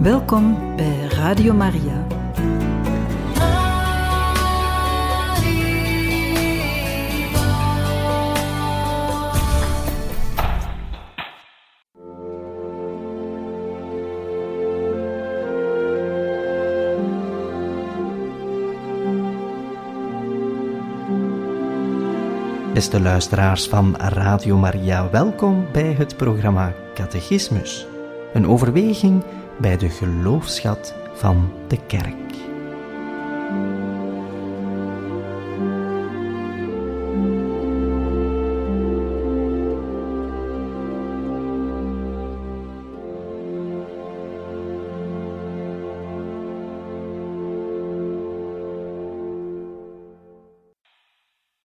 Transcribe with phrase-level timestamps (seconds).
[0.00, 2.06] Welkom bij Radio Maria.
[22.74, 27.86] Beste luisteraars van Radio Maria, welkom bij het programma Catechismus.
[28.32, 29.22] Een overweging
[29.60, 32.14] bij de geloofschat van de kerk.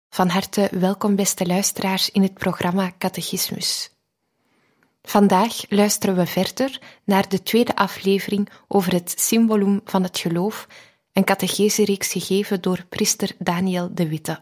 [0.10, 3.95] Van harte welkom, beste luisteraars, in het programma Catechismus.
[5.06, 10.68] Vandaag luisteren we verder naar de tweede aflevering over het symbolum van het geloof,
[11.14, 14.40] een catechese-reeks gegeven door priester Daniel de Witte.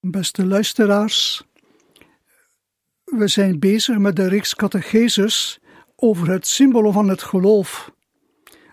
[0.00, 1.42] Beste luisteraars,
[3.04, 5.58] we zijn bezig met de reeks catecheses
[5.96, 7.90] over het symbolum van het geloof,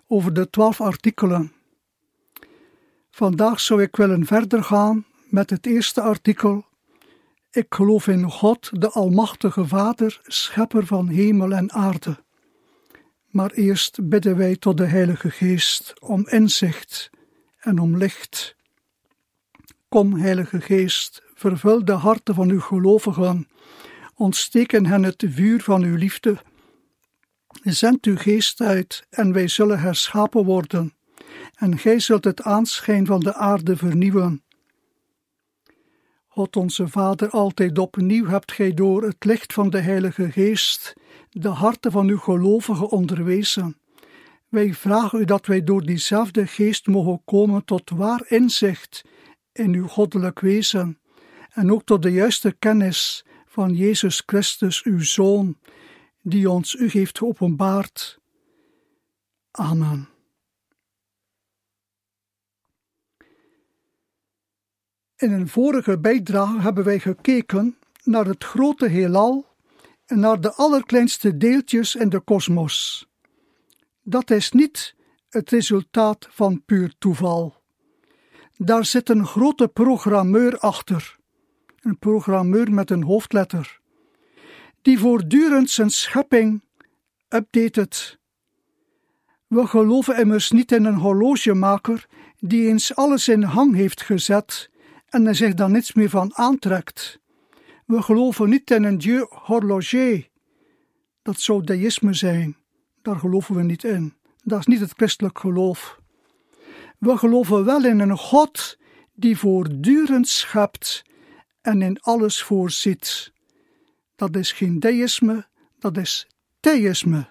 [0.07, 1.53] over de twaalf artikelen.
[3.11, 6.65] Vandaag zou ik willen verder gaan met het eerste artikel.
[7.51, 12.23] Ik geloof in God, de Almachtige Vader, Schepper van hemel en aarde.
[13.25, 17.09] Maar eerst bidden wij tot de Heilige Geest om inzicht
[17.59, 18.55] en om licht.
[19.87, 23.47] Kom, Heilige Geest, vervul de harten van uw gelovigen,
[24.15, 26.37] ontsteken hen het vuur van uw liefde.
[27.63, 30.93] Zend uw geest uit en wij zullen herschapen worden,
[31.55, 34.43] en gij zult het aanschijn van de aarde vernieuwen.
[36.39, 40.93] God onze Vader, altijd opnieuw hebt gij door het licht van de Heilige Geest
[41.29, 43.77] de harten van uw gelovigen onderwezen.
[44.49, 49.05] Wij vragen u dat wij door diezelfde Geest mogen komen tot waar inzicht
[49.51, 50.99] in uw goddelijk wezen
[51.49, 55.57] en ook tot de juiste kennis van Jezus Christus, uw Zoon,
[56.21, 58.19] die ons u heeft geopenbaard.
[59.51, 60.18] Amen.
[65.19, 69.45] In een vorige bijdrage hebben wij gekeken naar het grote heelal
[70.05, 73.07] en naar de allerkleinste deeltjes in de kosmos.
[74.03, 74.95] Dat is niet
[75.29, 77.55] het resultaat van puur toeval.
[78.57, 81.17] Daar zit een grote programmeur achter,
[81.79, 83.79] een programmeur met een hoofdletter,
[84.81, 86.61] die voortdurend zijn schepping
[87.29, 88.19] updatet.
[89.47, 94.69] We geloven immers niet in een horlogemaker die eens alles in hang heeft gezet
[95.09, 97.19] en er zich dan niets meer van aantrekt.
[97.85, 100.29] We geloven niet in een dieu horloger.
[101.21, 102.57] Dat zou deïsme zijn.
[103.01, 104.13] Daar geloven we niet in.
[104.43, 105.99] Dat is niet het christelijk geloof.
[106.97, 108.77] We geloven wel in een God
[109.13, 111.03] die voortdurend schept
[111.61, 113.33] en in alles voorziet.
[114.15, 115.47] Dat is geen deïsme,
[115.79, 116.27] dat is
[116.59, 117.29] theïsme.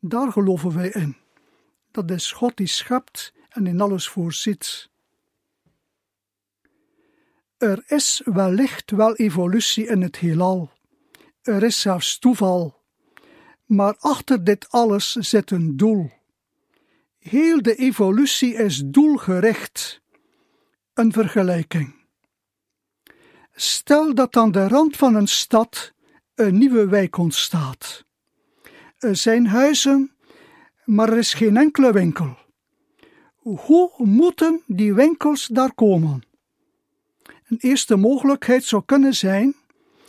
[0.00, 1.16] Daar geloven wij in.
[1.90, 4.87] Dat is God die schept en in alles voorziet.
[7.58, 10.70] Er is wellicht wel evolutie in het heelal.
[11.42, 12.82] Er is zelfs toeval.
[13.64, 16.10] Maar achter dit alles zit een doel.
[17.18, 20.00] Heel de evolutie is doelgericht.
[20.94, 21.94] Een vergelijking.
[23.52, 25.92] Stel dat aan de rand van een stad
[26.34, 28.04] een nieuwe wijk ontstaat.
[28.98, 30.12] Er zijn huizen,
[30.84, 32.36] maar er is geen enkele winkel.
[33.36, 36.27] Hoe moeten die winkels daar komen?
[37.48, 39.54] Een eerste mogelijkheid zou kunnen zijn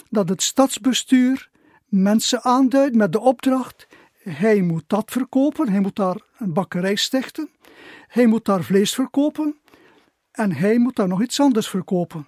[0.09, 1.49] dat het stadsbestuur
[1.85, 3.87] mensen aanduidt met de opdracht:
[4.23, 7.49] hij moet dat verkopen, hij moet daar een bakkerij stichten,
[8.07, 9.55] hij moet daar vlees verkopen
[10.31, 12.27] en hij moet daar nog iets anders verkopen.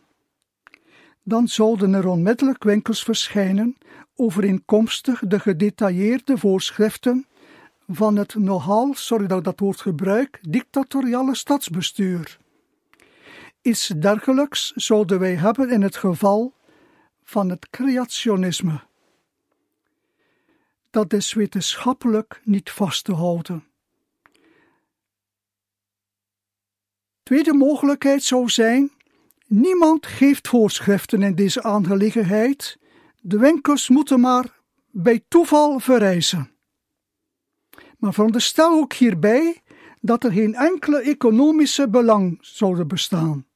[1.23, 3.77] Dan zouden er onmiddellijk winkels verschijnen
[4.15, 7.25] overeenkomstig de gedetailleerde voorschriften
[7.87, 12.39] van het nogal, sorry dat dat woord gebruik, dictatoriale stadsbestuur.
[13.61, 16.53] Iets dergelijks zouden wij hebben in het geval
[17.23, 18.81] van het creationisme.
[20.89, 23.67] Dat is wetenschappelijk niet vast te houden.
[27.23, 28.91] Tweede mogelijkheid zou zijn:
[29.47, 32.77] niemand geeft voorschriften in deze aangelegenheid.
[33.19, 34.59] De winkels moeten maar
[34.91, 36.51] bij toeval verrijzen.
[37.97, 39.61] Maar veronderstel ook hierbij
[39.99, 43.49] dat er geen enkele economische belang zouden bestaan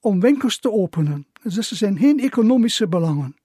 [0.00, 1.26] om winkels te openen.
[1.42, 3.36] Dus er zijn geen economische belangen.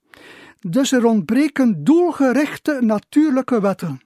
[0.60, 4.00] Dus er ontbreken doelgerichte natuurlijke wetten.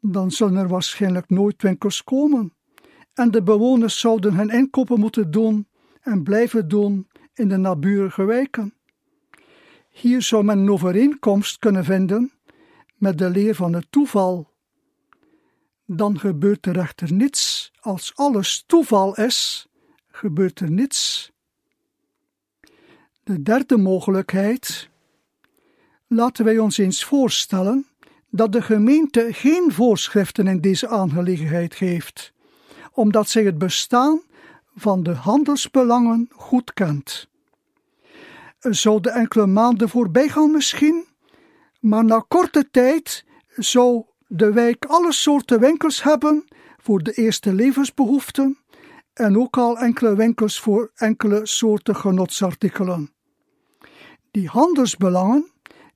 [0.00, 2.52] dan zullen er waarschijnlijk nooit winkels komen
[3.14, 5.68] en de bewoners zouden hun inkopen moeten doen
[6.00, 8.74] en blijven doen in de naburige wijken.
[9.88, 12.32] Hier zou men een overeenkomst kunnen vinden
[12.94, 14.50] met de leer van het toeval.
[15.86, 17.72] Dan gebeurt er echter niets.
[17.80, 19.68] Als alles toeval is,
[20.18, 21.32] gebeurt er niets.
[23.24, 24.88] De derde mogelijkheid.
[26.06, 27.86] Laten wij ons eens voorstellen
[28.30, 32.32] dat de gemeente geen voorschriften in deze aangelegenheid geeft,
[32.92, 34.20] omdat zij het bestaan
[34.76, 37.28] van de handelsbelangen goed kent.
[38.58, 41.06] Zouden enkele maanden voorbij gaan misschien,
[41.80, 43.24] maar na korte tijd
[43.56, 46.44] zou de wijk alle soorten winkels hebben
[46.76, 48.58] voor de eerste levensbehoeften
[49.18, 53.12] en ook al enkele winkels voor enkele soorten genotsartikelen.
[54.30, 55.50] Die handelsbelangen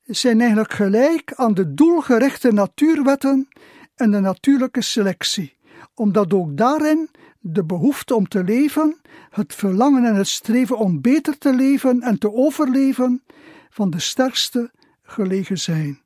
[0.05, 3.49] zijn eigenlijk gelijk aan de doelgerichte natuurwetten
[3.95, 5.57] en de natuurlijke selectie,
[5.95, 7.11] omdat ook daarin
[7.41, 8.97] de behoefte om te leven,
[9.31, 13.23] het verlangen en het streven om beter te leven en te overleven
[13.71, 14.71] van de sterkste
[15.03, 16.01] gelegen zijn.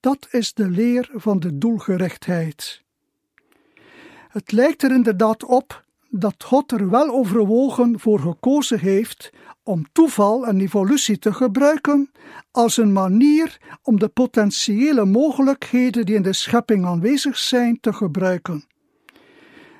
[0.00, 2.82] Dat is de leer van de doelgerichtheid.
[4.28, 9.30] Het lijkt er inderdaad op dat God er wel overwogen voor gekozen heeft
[9.62, 12.10] om toeval en evolutie te gebruiken
[12.50, 18.64] als een manier om de potentiële mogelijkheden die in de schepping aanwezig zijn te gebruiken.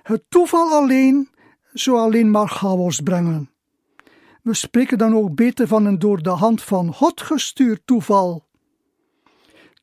[0.03, 1.29] Het toeval alleen
[1.73, 3.51] zou alleen maar chaos brengen.
[4.43, 8.49] We spreken dan ook beter van een door de hand van God gestuurd toeval.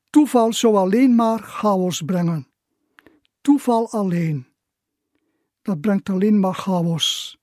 [0.10, 2.48] Toeval zou alleen maar chaos brengen.
[3.42, 4.47] Toeval alleen.
[5.68, 7.38] Dat brengt alleen maar chaos.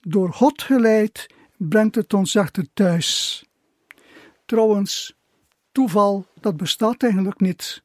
[0.00, 3.44] Door God geleid brengt het ons echter thuis.
[4.46, 5.16] Trouwens,
[5.72, 7.82] toeval, dat bestaat eigenlijk niet.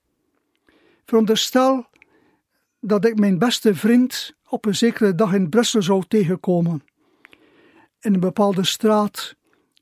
[1.06, 1.86] Veronderstel
[2.80, 6.84] dat ik mijn beste vriend op een zekere dag in Brussel zou tegenkomen.
[8.00, 9.36] In een bepaalde straat.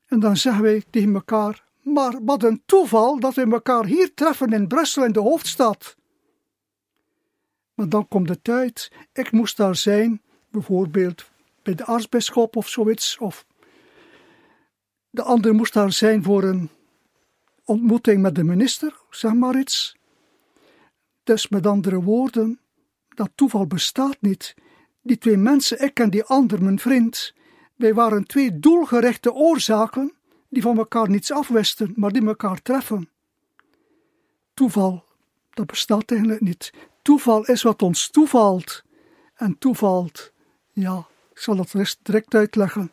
[0.06, 4.52] En dan zeggen wij tegen elkaar: Maar wat een toeval dat we elkaar hier treffen
[4.52, 5.96] in Brussel, in de hoofdstad.
[7.88, 11.30] Dan komt de tijd, ik moest daar zijn, bijvoorbeeld
[11.62, 13.46] bij de aartsbisschop of zoiets, of
[15.10, 16.70] de ander moest daar zijn voor een
[17.64, 19.96] ontmoeting met de minister, zeg maar iets.
[21.22, 22.60] Dus met andere woorden,
[23.08, 24.54] dat toeval bestaat niet.
[25.02, 27.34] Die twee mensen, ik en die ander, mijn vriend,
[27.76, 30.14] wij waren twee doelgerichte oorzaken
[30.48, 33.08] die van elkaar niets afwisten, maar die elkaar treffen.
[34.54, 35.04] Toeval,
[35.50, 36.72] dat bestaat eigenlijk niet.
[37.02, 38.82] Toeval is wat ons toevalt.
[39.34, 40.32] En toevalt,
[40.72, 42.92] ja, ik zal dat direct uitleggen.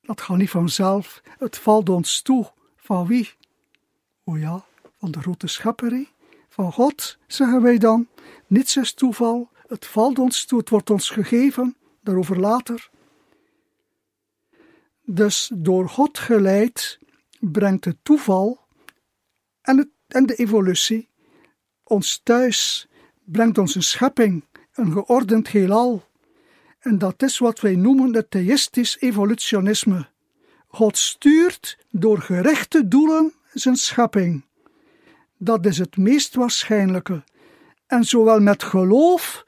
[0.00, 1.20] Dat gaat niet vanzelf.
[1.38, 2.52] Het valt ons toe.
[2.76, 3.32] Van wie?
[4.24, 4.64] O ja,
[4.98, 6.08] van de grote schepperie.
[6.48, 8.08] Van God, zeggen wij dan.
[8.46, 9.50] Niets is toeval.
[9.66, 10.58] Het valt ons toe.
[10.58, 11.76] Het wordt ons gegeven.
[12.00, 12.90] Daarover later.
[15.04, 16.98] Dus door God geleid
[17.40, 18.66] brengt het toeval
[19.60, 21.08] en, het, en de evolutie
[21.88, 22.88] ons thuis,
[23.24, 24.44] brengt ons een schepping,
[24.74, 26.06] een geordend heelal.
[26.78, 30.06] En dat is wat wij noemen het theïstisch evolutionisme.
[30.66, 34.44] God stuurt door gerechte doelen zijn schepping.
[35.36, 37.22] Dat is het meest waarschijnlijke,
[37.86, 39.44] en zowel met geloof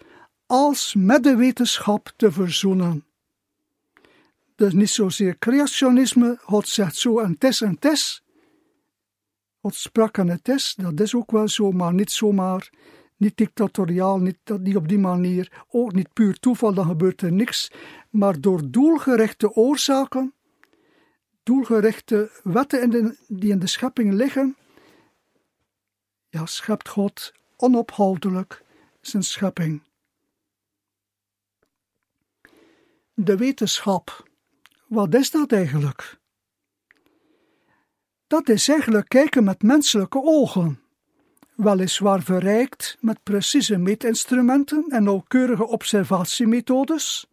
[0.47, 3.05] als met de wetenschap te verzoenen.
[4.57, 8.23] Dus niet zozeer creationisme, God zegt zo en tes en tes.
[9.61, 12.71] God sprak en het is, dat is ook wel zo, maar niet zomaar
[13.21, 17.73] niet dictatoriaal, niet, niet op die manier, ook niet puur toeval, dan gebeurt er niks,
[18.11, 20.35] maar door doelgerichte oorzaken,
[21.43, 24.57] doelgerichte wetten in de, die in de schepping liggen,
[26.29, 28.65] ja, schept God onophoudelijk
[29.01, 29.83] zijn schepping.
[33.15, 34.29] De wetenschap,
[34.87, 36.20] wat is dat eigenlijk?
[38.31, 40.81] Dat is eigenlijk kijken met menselijke ogen
[41.55, 47.27] weliswaar verrijkt met precieze meetinstrumenten en nauwkeurige observatiemethodes.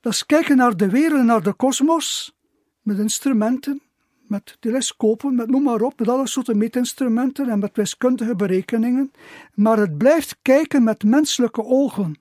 [0.00, 2.36] Dat is kijken naar de wereld, naar de kosmos,
[2.82, 3.80] met instrumenten,
[4.26, 9.12] met telescopen, met noem maar op, met alle soorten meetinstrumenten en met wiskundige berekeningen,
[9.54, 12.18] maar het blijft kijken met menselijke ogen.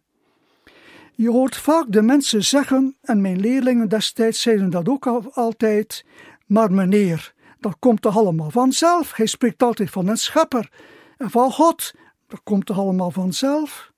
[1.15, 6.05] Je hoort vaak de mensen zeggen, en mijn leerlingen destijds zeiden dat ook altijd,
[6.45, 9.13] maar meneer, dat komt toch allemaal vanzelf?
[9.13, 10.71] Hij spreekt altijd van een schepper
[11.17, 11.93] en van God.
[12.27, 13.91] Dat komt toch allemaal vanzelf?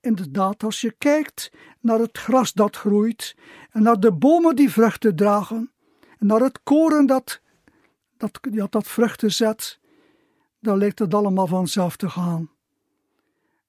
[0.00, 3.36] Inderdaad, als je kijkt naar het gras dat groeit,
[3.70, 5.72] en naar de bomen die vruchten dragen,
[6.18, 7.40] en naar het koren dat,
[8.16, 9.78] dat, ja, dat vruchten zet,
[10.60, 12.50] dan lijkt het allemaal vanzelf te gaan.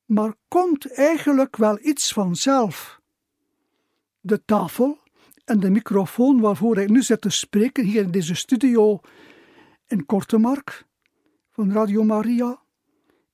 [0.05, 2.99] Maar komt eigenlijk wel iets vanzelf?
[4.19, 4.97] De tafel
[5.49, 8.99] en de microfoon waarvoor ik nu zit te spreken hier in deze studio
[9.87, 10.85] in Kortemark
[11.49, 12.61] van Radio Maria,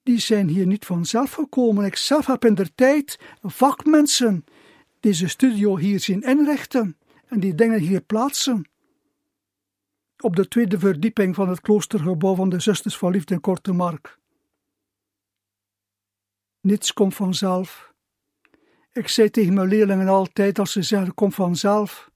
[0.04, 1.86] die zijn hier niet vanzelf gekomen.
[1.86, 4.46] Ik zelf heb in der tijd vakmensen
[5.00, 8.70] deze studio hier zien inrichten en die dingen hier plaatsen.
[10.18, 14.20] Op de tweede verdieping van het kloostergebouw van de Zusters van Liefde in Kortemark.
[16.62, 17.94] Niets komt vanzelf.
[18.96, 22.12] Ik zei tegen mijn leerlingen altijd als ze zeggen kom vanzelf,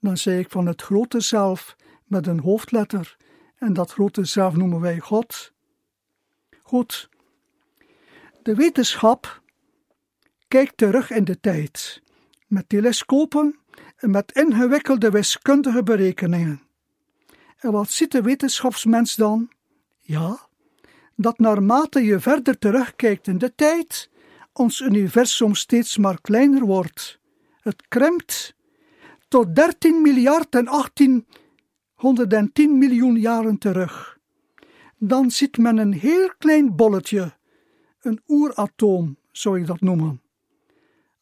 [0.00, 3.16] dan zei ik van het grote zelf met een hoofdletter
[3.56, 5.52] en dat grote zelf noemen wij God.
[6.62, 7.08] Goed,
[8.42, 9.42] de wetenschap
[10.48, 12.02] kijkt terug in de tijd
[12.46, 13.58] met telescopen
[13.96, 16.62] en met ingewikkelde wiskundige berekeningen.
[17.58, 19.50] En wat ziet de wetenschapsmens dan?
[20.00, 20.48] Ja,
[21.16, 24.10] dat naarmate je verder terugkijkt in de tijd,
[24.52, 27.20] ons universum steeds maar kleiner wordt.
[27.60, 28.54] Het krimpt
[29.28, 34.18] tot 13 miljard en 1810 miljoen jaren terug.
[34.98, 37.32] Dan ziet men een heel klein bolletje,
[38.00, 40.22] een oeratoom zou je dat noemen.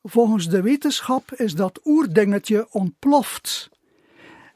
[0.02, 3.70] Volgens de wetenschap is dat oerdingetje ontploft.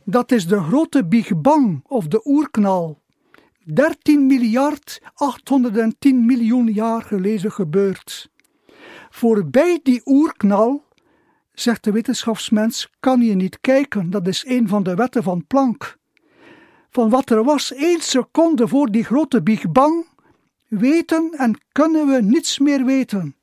[0.04, 3.02] Dat is de grote Big Bang of de oerknal.
[3.64, 8.32] 13 miljard 810 miljoen jaar geleden gebeurd.
[9.10, 10.84] Voorbij die oerknal,
[11.52, 14.10] zegt de wetenschapsmens, kan je niet kijken.
[14.10, 15.96] Dat is een van de wetten van Planck.
[16.90, 20.06] Van wat er was één seconde voor die grote Big Bang,
[20.68, 23.36] weten en kunnen we niets meer weten.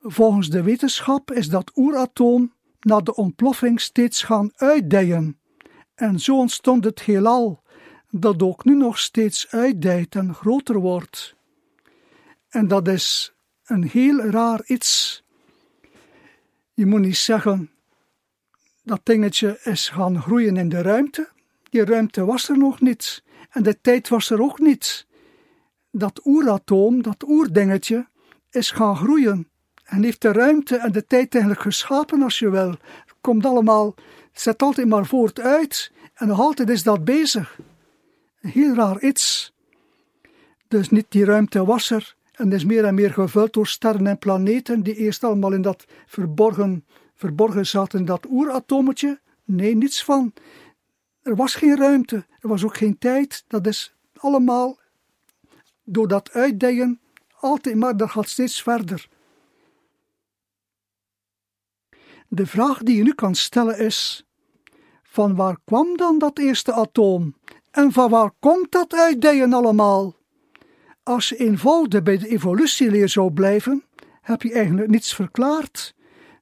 [0.00, 5.38] Volgens de wetenschap is dat oeratoom na de ontploffing steeds gaan uitdijen.
[5.94, 7.62] En zo ontstond het heelal,
[8.10, 11.34] dat ook nu nog steeds uitdijt en groter wordt.
[12.48, 13.31] En dat is
[13.64, 15.22] een heel raar iets.
[16.74, 17.70] Je moet niet zeggen
[18.82, 21.28] dat dingetje is gaan groeien in de ruimte.
[21.70, 25.06] Die ruimte was er nog niet en de tijd was er ook niet.
[25.90, 28.06] Dat oeratoom, dat oerdingetje,
[28.50, 29.48] is gaan groeien
[29.84, 32.76] en heeft de ruimte en de tijd eigenlijk geschapen als je wil.
[33.20, 33.94] Komt allemaal,
[34.32, 37.58] zet altijd maar voort uit en nog altijd is dat bezig.
[38.40, 39.52] Een heel raar iets.
[40.68, 44.18] Dus niet die ruimte was er en is meer en meer gevuld door sterren en
[44.18, 49.20] planeten die eerst allemaal in dat verborgen, verborgen zaten dat oeratometje.
[49.44, 50.32] Nee, niets van.
[51.22, 53.44] Er was geen ruimte, er was ook geen tijd.
[53.46, 54.78] Dat is allemaal
[55.84, 57.00] door dat uitdijen
[57.42, 59.08] altijd maar dat gaat steeds verder.
[62.28, 64.26] De vraag die je nu kan stellen is:
[65.02, 67.36] van waar kwam dan dat eerste atoom?
[67.70, 70.14] En van waar komt dat uitdijen allemaal?
[71.02, 73.84] Als je eenvoudig bij de evolutieleer zou blijven,
[74.20, 75.94] heb je eigenlijk niets verklaard.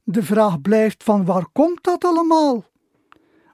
[0.04, 2.64] De vraag blijft: van waar komt dat allemaal?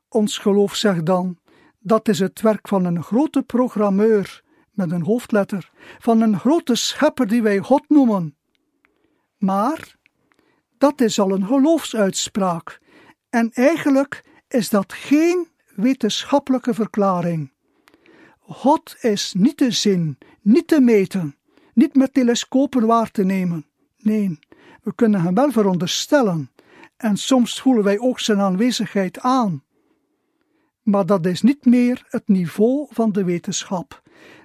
[0.08, 1.38] Ons geloof zegt dan:
[1.78, 7.26] dat is het werk van een grote programmeur met een hoofdletter, van een grote schepper
[7.26, 8.36] die wij God noemen.
[9.38, 9.96] Maar
[10.78, 12.80] dat is al een geloofsuitspraak.
[13.30, 17.52] En eigenlijk is dat geen wetenschappelijke verklaring.
[18.40, 21.36] God is niet te zien, niet te meten,
[21.74, 23.66] niet met telescopen waar te nemen.
[23.98, 24.38] Nee,
[24.82, 26.50] we kunnen hem wel veronderstellen
[26.96, 29.64] en soms voelen wij ook zijn aanwezigheid aan.
[30.82, 34.02] Maar dat is niet meer het niveau van de wetenschap.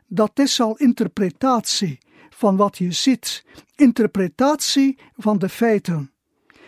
[0.08, 1.98] Dat is al interpretatie
[2.29, 6.12] van wat je ziet, interpretatie van de feiten.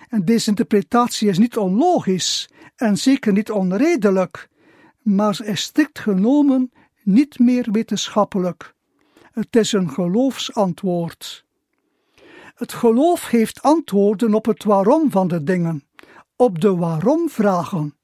[0.10, 4.50] En deze interpretatie is niet onlogisch en zeker niet onredelijk,
[5.02, 6.72] maar is strikt genomen
[7.04, 8.74] niet meer wetenschappelijk.
[9.34, 11.46] Het is een geloofsantwoord.
[12.56, 15.84] Het geloof heeft antwoorden op het waarom van de dingen,
[16.36, 17.96] op de waarom-vragen.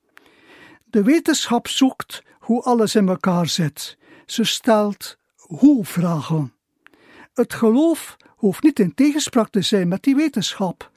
[0.86, 3.98] De wetenschap zoekt hoe alles in elkaar zit.
[4.26, 6.54] Ze stelt hoe-vragen.
[7.34, 10.92] Het geloof hoeft niet in tegenspraak te zijn met die wetenschap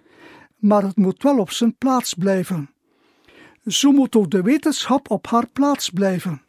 [0.63, 2.71] maar het moet wel op zijn plaats blijven.
[3.67, 6.42] Zo moet ook de wetenschap op haar plaats blijven.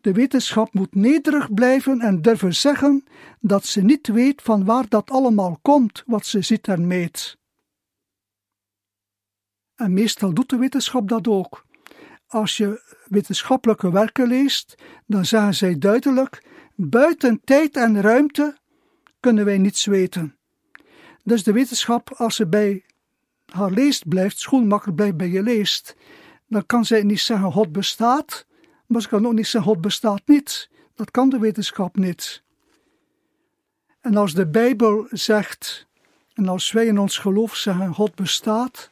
[0.00, 3.04] De wetenschap moet nederig blijven en durven zeggen
[3.40, 7.38] dat ze niet weet van waar dat allemaal komt wat ze ziet en meet.
[9.74, 11.66] En meestal doet de wetenschap dat ook.
[12.26, 14.74] Als je wetenschappelijke werken leest,
[15.06, 18.58] dan zeggen zij duidelijk: buiten tijd en ruimte
[19.20, 20.36] kunnen wij niets weten.
[21.24, 22.84] Dus de wetenschap, als ze bij
[23.46, 25.96] haar leest blijft, schoenmaker blijft bij je leest,
[26.46, 28.46] dan kan zij niet zeggen God bestaat,
[28.90, 30.68] maar ze kan ook niet zeggen God bestaat niet.
[30.94, 32.42] Dat kan de wetenschap niet.
[34.00, 35.86] En als de Bijbel zegt,
[36.34, 38.90] en als wij in ons geloof zeggen God bestaat,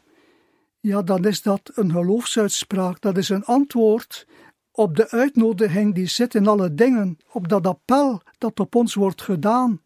[0.81, 4.27] ja, dan is dat een geloofsuitspraak, dat is een antwoord
[4.71, 9.23] op de uitnodiging die zit in alle dingen, op dat appel dat op ons wordt
[9.23, 9.81] gedaan.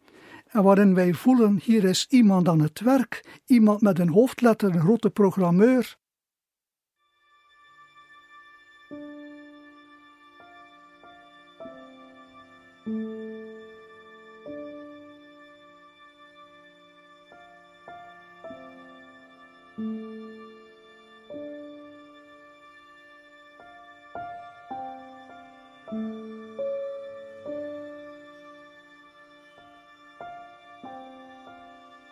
[0.47, 4.81] En waarin wij voelen, hier is iemand aan het werk, iemand met een hoofdletter, een
[4.81, 5.97] grote programmeur.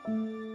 [0.09, 0.50] Música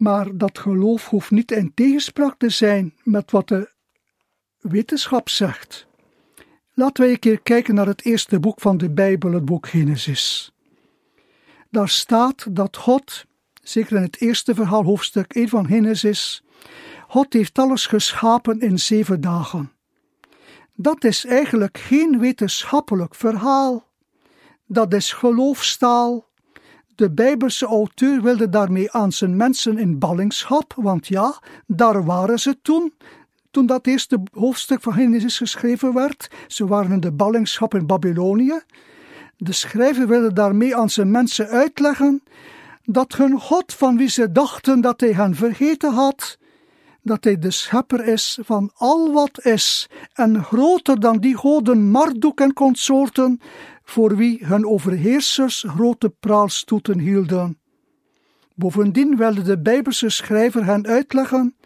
[0.00, 3.70] Maar dat geloof hoeft niet in tegenspraak te zijn met wat de
[4.58, 5.86] wetenschap zegt.
[6.74, 10.52] Laten we een keer kijken naar het eerste boek van de Bijbel, het boek Genesis.
[11.70, 13.24] Daar staat dat God,
[13.62, 16.42] zeker in het eerste verhaal, hoofdstuk 1 van Genesis,
[17.08, 19.72] God heeft alles geschapen in zeven dagen.
[20.74, 23.88] Dat is eigenlijk geen wetenschappelijk verhaal.
[24.66, 26.29] Dat is geloofstaal
[27.00, 32.58] de Bijbelse auteur wilde daarmee aan zijn mensen in ballingschap, want ja, daar waren ze
[32.62, 32.92] toen,
[33.50, 36.30] toen dat eerste hoofdstuk van Genesis geschreven werd.
[36.46, 38.60] Ze waren in de ballingschap in Babylonië.
[39.36, 42.22] De schrijver wilde daarmee aan zijn mensen uitleggen
[42.84, 46.38] dat hun God, van wie ze dachten dat hij hen vergeten had,
[47.02, 52.40] dat hij de schepper is van al wat is, en groter dan die goden Marduk
[52.40, 53.40] en consorten,
[53.90, 57.58] voor wie hun overheersers grote praalstoeten hielden.
[58.54, 61.56] Bovendien wilde de Bijbelse schrijver hen uitleggen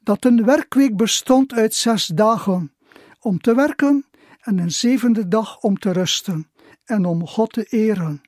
[0.00, 2.72] dat een werkweek bestond uit zes dagen
[3.20, 4.06] om te werken
[4.40, 6.50] en een zevende dag om te rusten
[6.84, 8.20] en om God te eren.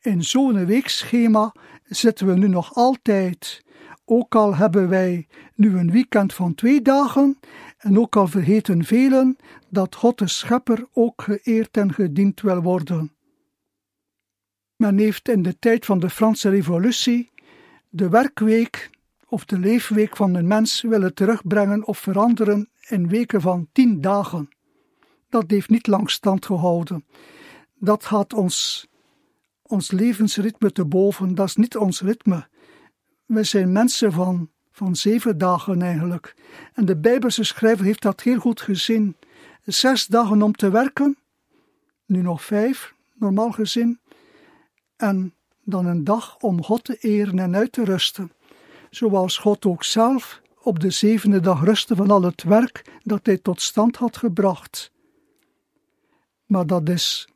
[0.00, 3.64] In zo'n weekschema zitten we nu nog altijd,
[4.04, 7.38] ook al hebben wij nu een weekend van twee dagen
[7.84, 9.36] en ook al vergeten velen
[9.68, 13.12] dat God de Schepper ook geëerd en gediend wil worden.
[14.76, 17.32] Men heeft in de tijd van de Franse Revolutie
[17.88, 18.90] de werkweek
[19.28, 24.48] of de leefweek van een mens willen terugbrengen of veranderen in weken van tien dagen.
[25.28, 27.04] Dat heeft niet lang stand gehouden.
[27.74, 28.86] Dat gaat ons,
[29.62, 32.48] ons levensritme te boven, dat is niet ons ritme.
[33.26, 36.34] We zijn mensen van van zeven dagen eigenlijk.
[36.72, 39.16] En de Bijbelse schrijver heeft dat heel goed gezien.
[39.64, 41.16] Zes dagen om te werken,
[42.06, 43.98] nu nog vijf, normaal gezien,
[44.96, 45.34] en
[45.64, 48.32] dan een dag om God te eren en uit te rusten.
[48.90, 53.38] Zoals God ook zelf op de zevende dag rustte van al het werk dat hij
[53.38, 54.90] tot stand had gebracht.
[56.46, 57.28] Maar dat is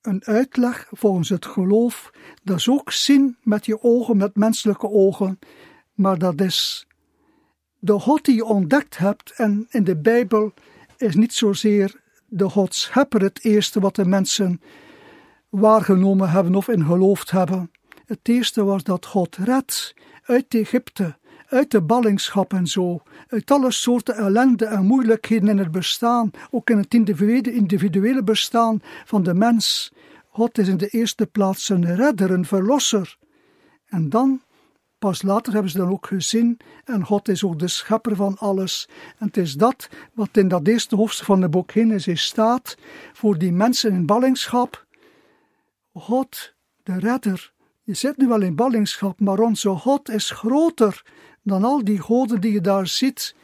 [0.00, 2.10] een uitleg volgens het geloof,
[2.44, 5.38] dat is ook zien met je ogen, met menselijke ogen,
[5.96, 6.86] maar dat is
[7.78, 9.32] de God die je ontdekt hebt.
[9.36, 10.52] En in de Bijbel
[10.96, 14.60] is niet zozeer de God schepper het eerste wat de mensen
[15.48, 17.70] waargenomen hebben of in geloofd hebben.
[18.06, 23.70] Het eerste was dat God redt uit Egypte, uit de ballingschap en zo, uit alle
[23.70, 26.94] soorten ellende en moeilijkheden in het bestaan, ook in het
[27.46, 29.92] individuele bestaan van de mens.
[30.28, 33.16] God is in de eerste plaats een redder, een verlosser.
[33.86, 34.40] En dan,
[34.98, 38.88] pas later hebben ze dan ook gezien, en God is ook de schepper van alles.
[39.18, 42.76] En het is dat wat in dat eerste hoofdstuk van het boek Genesis staat,
[43.12, 44.86] voor die mensen in ballingschap.
[45.92, 51.02] God, de redder, je zit nu wel in ballingschap, maar onze God is groter
[51.42, 53.34] dan al die goden die je daar ziet.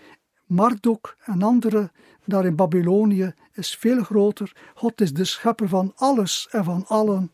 [0.46, 1.90] Marduk en andere
[2.24, 4.52] daar in Babylonië is veel groter.
[4.74, 7.30] God is de schepper van alles en van allen.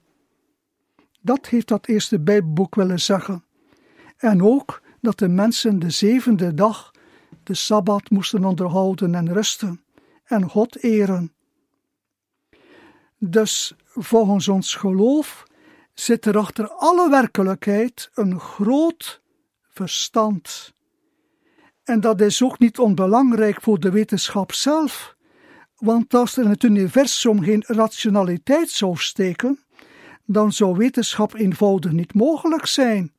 [1.21, 3.45] Dat heeft dat eerste Bijbelboek willen zeggen.
[4.19, 6.91] En ook dat de mensen de zevende dag,
[7.43, 9.83] de Sabbat, moesten onderhouden en rusten
[10.25, 11.33] en God eren.
[13.19, 15.45] Dus volgens ons geloof
[15.95, 19.21] zit er achter alle werkelijkheid een groot
[19.69, 20.73] verstand.
[21.85, 25.17] En dat is ook niet onbelangrijk voor de wetenschap zelf,
[25.77, 29.59] want als er in het universum geen rationaliteit zou steken,
[30.25, 33.13] dan zou wetenschap eenvoudig niet mogelijk zijn.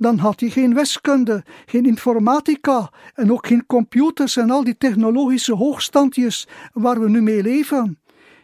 [0.00, 5.54] Dan had hij geen wiskunde, geen informatica en ook geen computers en al die technologische
[5.54, 8.00] hoogstandjes waar we nu mee leven.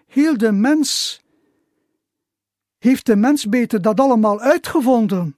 [0.06, 1.20] Heel de mens
[2.78, 5.36] heeft de mens beter dat allemaal uitgevonden?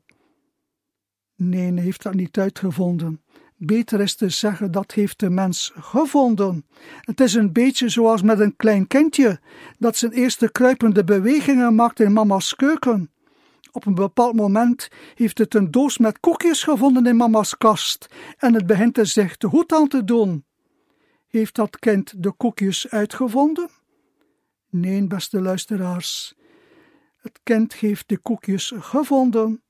[1.36, 3.22] Nee, hij heeft dat niet uitgevonden.
[3.56, 6.66] Beter is te zeggen dat heeft de mens gevonden.
[7.00, 9.40] Het is een beetje zoals met een klein kindje
[9.78, 13.10] dat zijn eerste kruipende bewegingen maakt in mama's keuken.
[13.72, 18.54] Op een bepaald moment heeft het een doos met koekjes gevonden in mama's kast en
[18.54, 20.44] het begint er zich te goed aan te doen.
[21.28, 23.70] Heeft dat kind de koekjes uitgevonden?
[24.70, 26.34] Nee, beste luisteraars.
[27.16, 29.62] Het kind heeft de koekjes gevonden.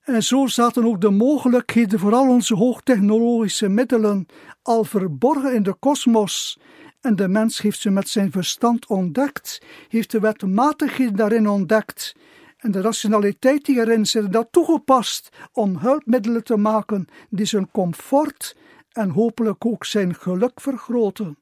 [0.00, 4.26] En zo zaten ook de mogelijkheden voor al onze hoogtechnologische middelen
[4.62, 6.58] al verborgen in de kosmos.
[7.00, 12.14] En de mens heeft ze met zijn verstand ontdekt, heeft de wetmatigheden daarin ontdekt
[12.60, 18.56] en de rationaliteit die erin zit, dat toegepast om hulpmiddelen te maken die zijn comfort
[18.92, 21.38] en hopelijk ook zijn geluk vergroten.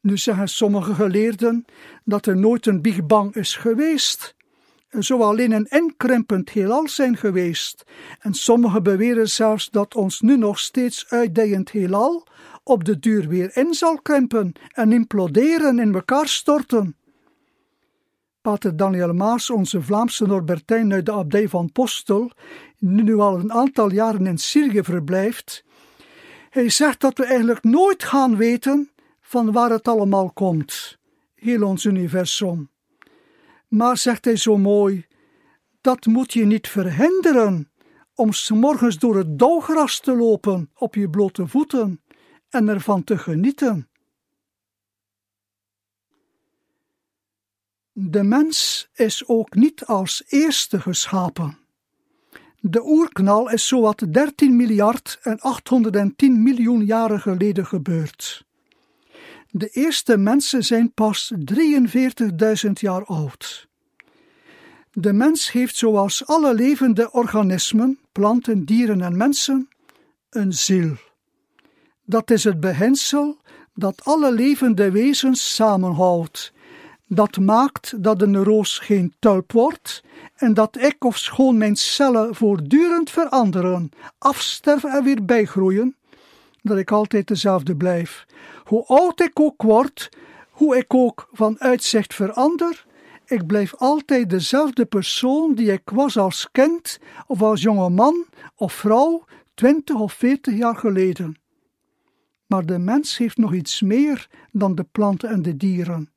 [0.00, 1.64] Nu zeggen sommige geleerden
[2.04, 4.34] dat er nooit een Big Bang is geweest.
[4.88, 7.84] Er zou alleen een inkrimpend heelal zijn geweest.
[8.18, 12.26] En sommigen beweren zelfs dat ons nu nog steeds uitdijend heelal
[12.62, 16.96] op de duur weer in zal krimpen en imploderen, in elkaar storten.
[18.44, 22.30] Pater Daniel Maas, onze Vlaamse Norbertijn uit de abdij van Postel,
[22.78, 25.64] die nu al een aantal jaren in Syrië verblijft,
[26.50, 30.98] hij zegt dat we eigenlijk nooit gaan weten van waar het allemaal komt,
[31.34, 32.70] heel ons universum.
[33.68, 35.06] Maar zegt hij zo mooi,
[35.80, 37.70] dat moet je niet verhinderen
[38.14, 42.02] om s morgens door het dauwgras te lopen op je blote voeten
[42.48, 43.88] en ervan te genieten.
[47.96, 51.58] De mens is ook niet als eerste geschapen.
[52.60, 58.44] De oerknal is zowat 13 miljard en 810 miljoen jaren geleden gebeurd.
[59.50, 61.32] De eerste mensen zijn pas
[62.64, 63.68] 43.000 jaar oud.
[64.92, 69.68] De mens heeft zoals alle levende organismen, planten, dieren en mensen,
[70.30, 70.96] een ziel.
[72.04, 73.38] Dat is het beginsel
[73.74, 76.52] dat alle levende wezens samenhoudt.
[77.06, 80.02] Dat maakt dat een roos geen tulp wordt
[80.34, 85.96] en dat ik of schoon mijn cellen voortdurend veranderen, afsterven en weer bijgroeien,
[86.62, 88.26] dat ik altijd dezelfde blijf.
[88.64, 90.08] Hoe oud ik ook word,
[90.50, 92.84] hoe ik ook van uitzicht verander,
[93.26, 98.72] ik blijf altijd dezelfde persoon die ik was als kind of als jonge man of
[98.72, 101.36] vrouw twintig of veertig jaar geleden.
[102.46, 106.13] Maar de mens heeft nog iets meer dan de planten en de dieren.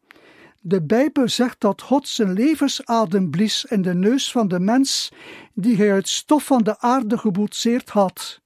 [0.67, 5.12] De Bijbel zegt dat God zijn levensadem blies in de neus van de mens
[5.53, 8.41] die hij uit stof van de aarde geboetseerd had.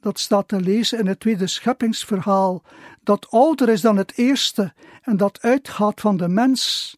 [0.00, 2.62] Dat staat te lezen in het tweede scheppingsverhaal,
[3.02, 6.96] dat ouder is dan het eerste en dat uitgaat van de mens.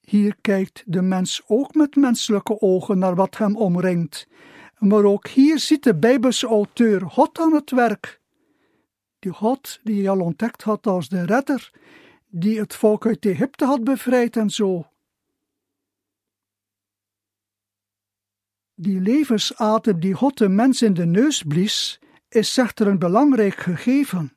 [0.00, 4.26] Hier kijkt de mens ook met menselijke ogen naar wat hem omringt.
[4.78, 8.20] Maar ook hier ziet de Bijbelse auteur God aan het werk.
[9.18, 11.70] Die God die hij al ontdekt had als de redder,
[12.34, 14.86] die het volk uit Egypte had bevrijd en zo.
[18.74, 24.32] Die levensadem die God de mens in de neus blies, is echter een belangrijk gegeven.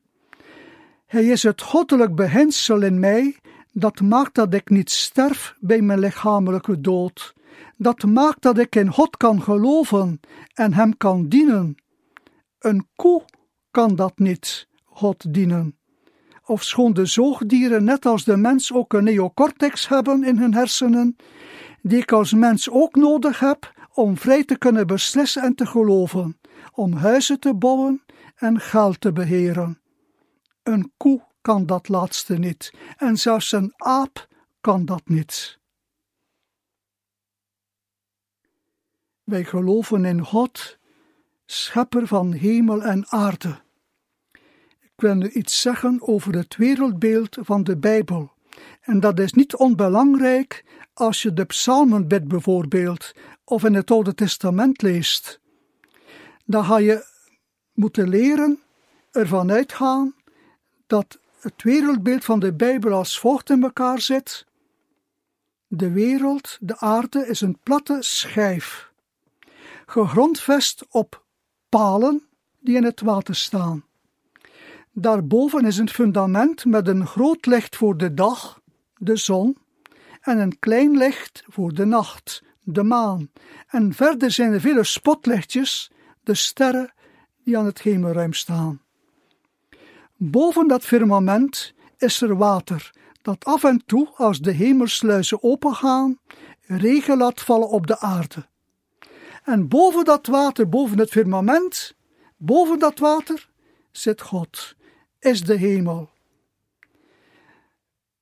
[1.06, 3.36] Hij is het goddelijk beginsel in mij
[3.72, 7.34] dat maakt dat ik niet sterf bij mijn lichamelijke dood.
[7.78, 10.20] Dat maakt dat ik in God kan geloven
[10.54, 11.76] en Hem kan dienen.
[12.60, 13.26] Een koe
[13.72, 15.78] kan dat niet, God dienen.
[16.46, 21.16] Ofschoon de zoogdieren net als de mens ook een neocortex hebben in hun hersenen,
[21.82, 26.40] die ik als mens ook nodig heb om vrij te kunnen beslissen en te geloven,
[26.72, 28.04] om huizen te bouwen
[28.36, 29.82] en geld te beheren.
[30.64, 34.28] Een koe kan dat laatste niet, en zelfs een aap
[34.62, 35.60] kan dat niet.
[39.24, 40.78] Wij geloven in God,
[41.46, 43.64] schepper van hemel en aarde.
[44.96, 48.32] Ik wil nu iets zeggen over het wereldbeeld van de Bijbel.
[48.82, 53.12] En dat is niet onbelangrijk als je de psalmen bidt bijvoorbeeld,
[53.44, 55.40] of in het Oude Testament leest.
[56.46, 57.06] Dan ga je
[57.74, 58.60] moeten leren
[59.12, 60.16] ervan uitgaan
[60.88, 64.46] dat het wereldbeeld van de Bijbel als volgt in elkaar zit.
[65.68, 68.92] De wereld, de aarde, is een platte schijf,
[69.86, 71.26] gegrondvest op
[71.70, 72.28] palen
[72.60, 73.86] die in het water staan.
[74.98, 78.62] Daarboven is een fundament met een groot licht voor de dag,
[78.98, 79.58] de zon,
[80.22, 83.32] en een klein licht voor de nacht, de maan.
[83.68, 85.92] En verder zijn er vele spotlichtjes,
[86.24, 86.94] de sterren
[87.44, 88.82] die aan het hemelruim staan.
[90.16, 96.20] Boven dat firmament is er water, dat af en toe, als de hemelsluizen opengaan,
[96.62, 98.48] regen laat vallen op de aarde.
[99.44, 101.96] En boven dat water, boven het firmament,
[102.38, 103.50] boven dat water,
[103.92, 104.75] zit God,
[105.26, 106.10] is de hemel.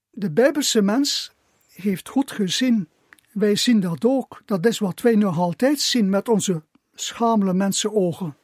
[0.10, 1.32] De Bijbelse mens
[1.68, 2.88] heeft goed gezien.
[3.32, 4.42] Wij zien dat ook.
[4.46, 6.63] Dat is wat wij nog altijd zien met onze
[6.94, 8.36] schamele mensenogen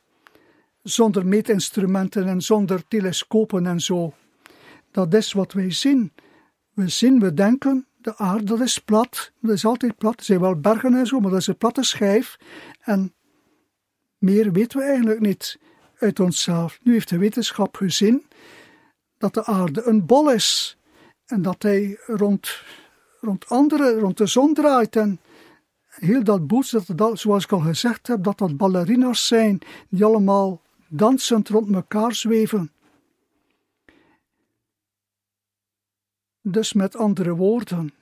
[0.83, 4.13] zonder meetinstrumenten en zonder telescopen en zo.
[4.91, 6.11] Dat is wat wij zien.
[6.73, 10.19] We zien, we denken, de aarde is plat, dat is altijd plat.
[10.19, 12.37] Er zijn wel bergen en zo, maar dat is een platte schijf.
[12.79, 13.13] En
[14.17, 15.59] meer weten we eigenlijk niet
[15.99, 16.79] uit onszelf.
[16.83, 18.25] Nu heeft de wetenschap gezien
[19.17, 20.77] dat de aarde een bol is
[21.25, 22.61] en dat hij rond,
[23.21, 25.19] rond andere, rond de zon draait en
[25.87, 29.59] heel dat boet, dat, zoals ik al gezegd heb, dat dat ballerina's zijn
[29.89, 32.71] die allemaal dansend rond elkaar zweven.
[36.41, 37.93] Dus met andere woorden,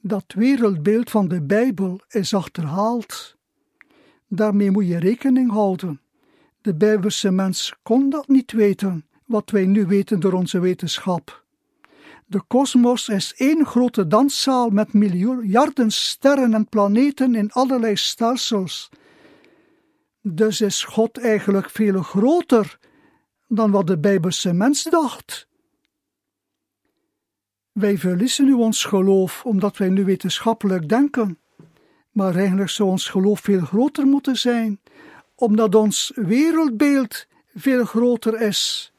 [0.00, 3.36] dat wereldbeeld van de Bijbel is achterhaald.
[4.28, 6.00] Daarmee moet je rekening houden.
[6.62, 11.44] De Bijbelse mens kon dat niet weten, wat wij nu weten door onze wetenschap.
[12.26, 18.90] De kosmos is één grote danszaal met miljarden sterren en planeten in allerlei stelsels
[20.22, 22.78] dus is God eigenlijk veel groter
[23.48, 25.48] dan wat de Bijbelse mens dacht.
[27.72, 31.38] Wij verliezen nu ons geloof omdat wij nu wetenschappelijk denken,
[32.10, 34.80] maar eigenlijk zou ons geloof veel groter moeten zijn,
[35.42, 38.92] omdat ons wereldbeeld veel groter is.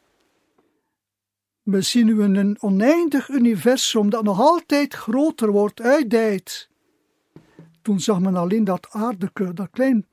[1.61, 6.69] We zien nu een oneindig universum dat nog altijd groter wordt, uitdijt.
[7.81, 10.07] Toen zag men alleen dat aardeke, dat klein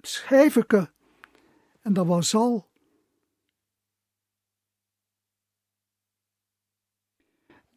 [0.00, 0.90] schijfeke.
[1.80, 2.66] En dat was al.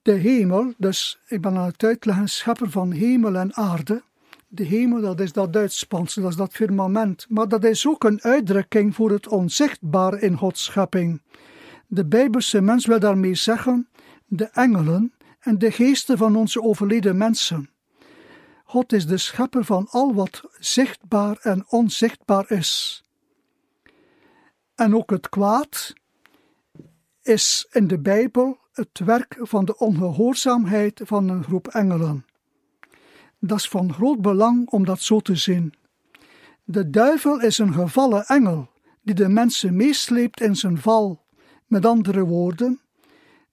[0.01, 4.03] De hemel, dus ik ben aan het uitleggen, schepper van hemel en aarde.
[4.49, 7.25] De hemel, dat is dat uitspansel, dat is dat firmament.
[7.29, 11.21] Maar dat is ook een uitdrukking voor het onzichtbaar in Gods schepping.
[11.87, 13.89] De Bijbelse mens wil daarmee zeggen
[14.25, 17.69] de engelen en de geesten van onze overleden mensen.
[18.63, 23.03] God is de schepper van al wat zichtbaar en onzichtbaar is.
[24.75, 25.93] En ook het kwaad
[27.21, 32.26] is in de Bijbel het werk van de ongehoorzaamheid van een groep engelen.
[33.39, 35.73] Dat is van groot belang om dat zo te zien.
[36.63, 38.69] De duivel is een gevallen engel
[39.01, 41.25] die de mensen meesleept in zijn val.
[41.65, 42.81] Met andere woorden,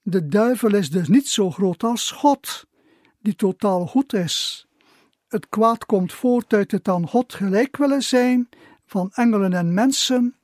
[0.03, 2.65] de duivel is dus niet zo groot als God,
[3.21, 4.67] die totaal goed is.
[5.29, 8.49] Het kwaad komt voort uit het aan God gelijk willen zijn
[8.87, 10.37] van engelen en mensen,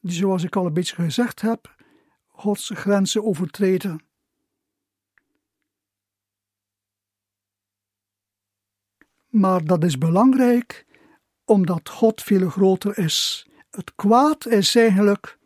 [0.00, 1.74] die, zoals ik al een beetje gezegd heb,
[2.26, 4.09] Gods grenzen overtreden.
[9.30, 10.86] Maar dat is belangrijk,
[11.44, 13.46] omdat God veel groter is.
[13.70, 15.38] Het kwaad is eigenlijk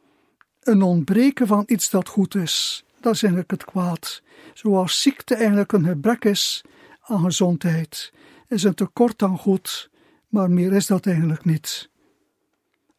[0.60, 2.84] een ontbreken van iets dat goed is.
[3.00, 4.22] dat is eigenlijk het kwaad.
[4.54, 6.64] Zoals ziekte eigenlijk een gebrek is
[7.00, 8.12] aan gezondheid,
[8.48, 9.90] is een tekort aan goed,
[10.28, 11.90] maar meer is dat eigenlijk niet.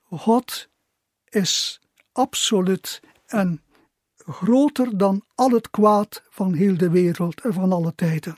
[0.09, 0.69] God
[1.29, 3.61] is absoluut en
[4.17, 8.37] groter dan al het kwaad van heel de wereld en van alle tijden.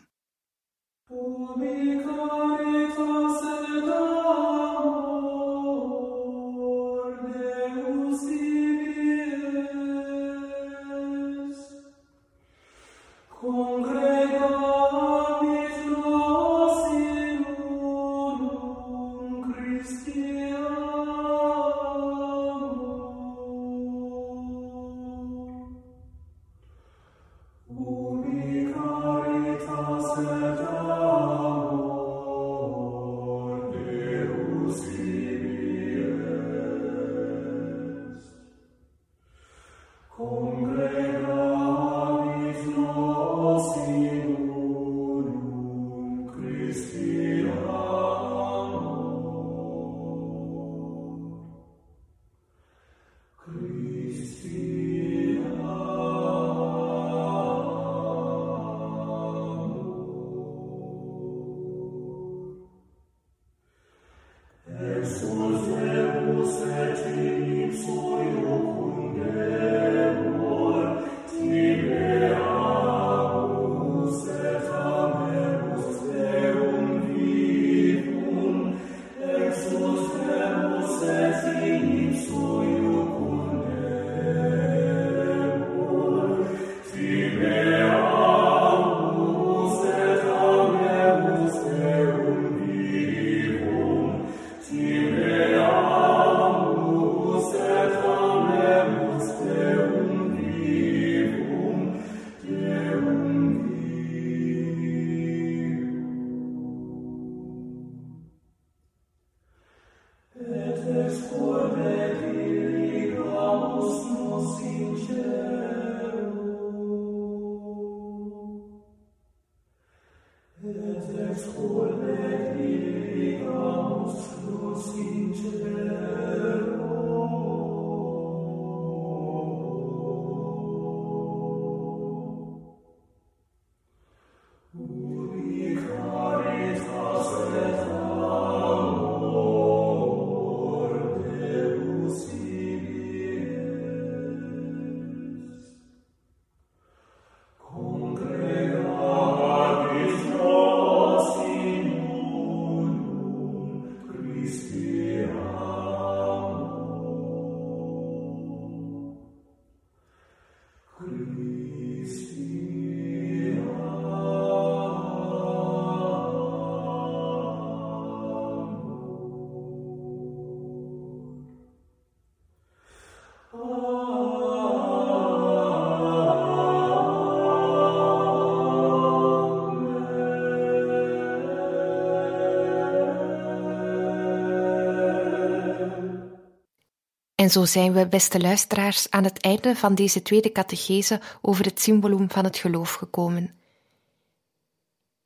[187.48, 191.82] En zo zijn we, beste luisteraars, aan het einde van deze tweede catechese over het
[191.82, 193.60] symbolum van het geloof gekomen.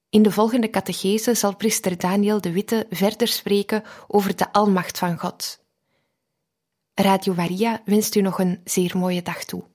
[0.10, 5.20] In de volgende catechese zal priester Daniel de Witte verder spreken over de almacht van
[5.20, 5.64] God.
[6.94, 9.71] Radio Maria wenst u nog een zeer mooie dag toe.